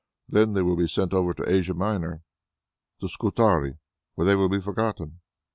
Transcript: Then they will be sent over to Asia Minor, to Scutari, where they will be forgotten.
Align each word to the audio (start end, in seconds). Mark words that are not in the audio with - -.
Then 0.27 0.53
they 0.53 0.63
will 0.63 0.75
be 0.75 0.87
sent 0.87 1.13
over 1.13 1.31
to 1.31 1.47
Asia 1.47 1.75
Minor, 1.75 2.23
to 3.01 3.07
Scutari, 3.07 3.77
where 4.15 4.25
they 4.25 4.33
will 4.35 4.49
be 4.49 4.59
forgotten. 4.59 5.19